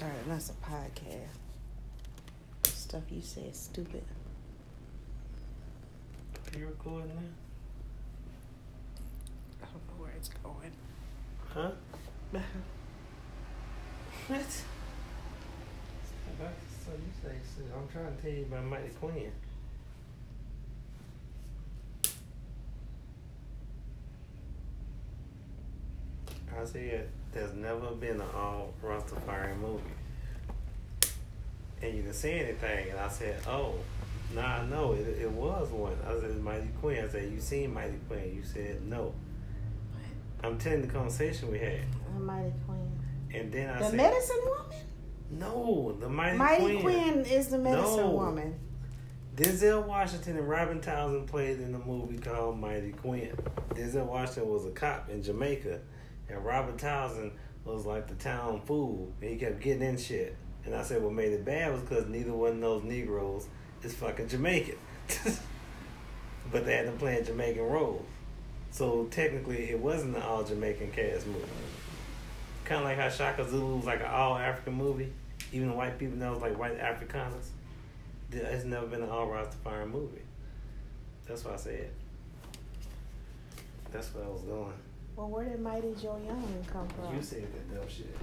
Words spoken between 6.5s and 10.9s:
Are you recording now? I don't know where it's going.